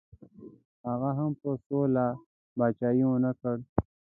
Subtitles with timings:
[0.87, 2.05] هغه هم په سوله
[2.57, 3.55] پاچهي ونه کړه.